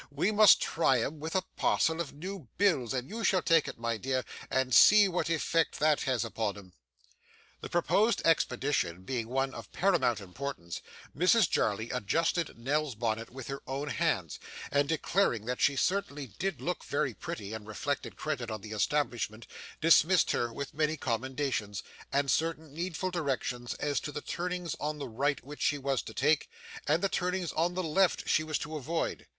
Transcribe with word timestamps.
We 0.09 0.31
must 0.31 0.59
try 0.63 0.99
'em 1.03 1.19
with 1.19 1.35
a 1.35 1.43
parcel 1.57 2.01
of 2.01 2.11
new 2.11 2.47
bills, 2.57 2.91
and 2.91 3.07
you 3.07 3.23
shall 3.23 3.43
take 3.43 3.67
it, 3.67 3.77
my 3.77 3.97
dear, 3.97 4.25
and 4.49 4.73
see 4.73 5.07
what 5.07 5.29
effect 5.29 5.77
that 5.77 6.01
has 6.09 6.25
upon 6.25 6.57
'em.' 6.57 6.73
The 7.61 7.69
proposed 7.69 8.19
expedition 8.25 9.03
being 9.03 9.27
one 9.27 9.53
of 9.53 9.71
paramount 9.71 10.19
importance, 10.19 10.81
Mrs 11.15 11.47
Jarley 11.47 11.91
adjusted 11.91 12.57
Nell's 12.57 12.95
bonnet 12.95 13.29
with 13.29 13.45
her 13.49 13.61
own 13.67 13.89
hands, 13.89 14.39
and 14.71 14.89
declaring 14.89 15.45
that 15.45 15.61
she 15.61 15.75
certainly 15.75 16.25
did 16.25 16.61
look 16.61 16.83
very 16.83 17.13
pretty, 17.13 17.53
and 17.53 17.67
reflected 17.67 18.15
credit 18.17 18.49
on 18.49 18.61
the 18.61 18.71
establishment, 18.71 19.45
dismissed 19.81 20.31
her 20.31 20.51
with 20.51 20.73
many 20.73 20.97
commendations, 20.97 21.83
and 22.11 22.31
certain 22.31 22.73
needful 22.73 23.11
directions 23.11 23.75
as 23.75 23.99
to 23.99 24.11
the 24.11 24.21
turnings 24.21 24.73
on 24.79 24.97
the 24.97 25.07
right 25.07 25.43
which 25.45 25.61
she 25.61 25.77
was 25.77 26.01
to 26.01 26.13
take, 26.15 26.49
and 26.87 27.03
the 27.03 27.07
turnings 27.07 27.51
on 27.51 27.75
the 27.75 27.83
left 27.83 28.23
which 28.23 28.29
she 28.31 28.43
was 28.43 28.57
to 28.57 28.75
avoid. 28.75 29.27